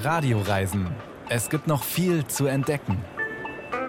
[0.00, 0.94] Radioreisen.
[1.28, 3.04] Es gibt noch viel zu entdecken.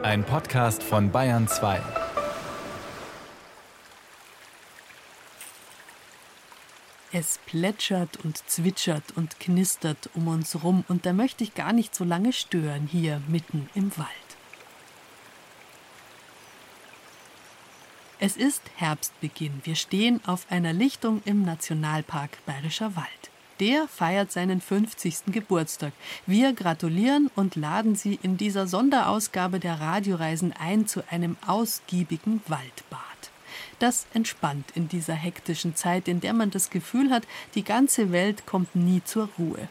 [0.01, 1.79] Ein Podcast von Bayern 2.
[7.11, 11.93] Es plätschert und zwitschert und knistert um uns rum und da möchte ich gar nicht
[11.93, 14.09] so lange stören hier mitten im Wald.
[18.19, 19.61] Es ist Herbstbeginn.
[19.63, 23.29] Wir stehen auf einer Lichtung im Nationalpark Bayerischer Wald.
[23.59, 25.33] Der feiert seinen 50.
[25.33, 25.91] Geburtstag.
[26.25, 33.01] Wir gratulieren und laden Sie in dieser Sonderausgabe der Radioreisen ein zu einem ausgiebigen Waldbad.
[33.79, 37.23] Das entspannt in dieser hektischen Zeit, in der man das Gefühl hat,
[37.55, 39.67] die ganze Welt kommt nie zur Ruhe.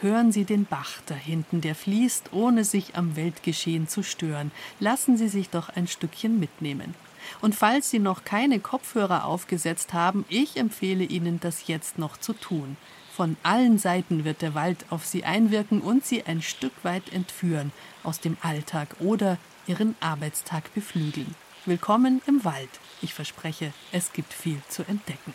[0.00, 4.52] Hören Sie den Bach da hinten, der fließt, ohne sich am Weltgeschehen zu stören.
[4.78, 6.94] Lassen Sie sich doch ein Stückchen mitnehmen.
[7.40, 12.32] Und falls Sie noch keine Kopfhörer aufgesetzt haben, ich empfehle Ihnen, das jetzt noch zu
[12.32, 12.76] tun.
[13.16, 17.72] Von allen Seiten wird der Wald auf Sie einwirken und Sie ein Stück weit entführen
[18.02, 21.34] aus dem Alltag oder Ihren Arbeitstag beflügeln.
[21.64, 22.68] Willkommen im Wald.
[23.00, 25.32] Ich verspreche, es gibt viel zu entdecken.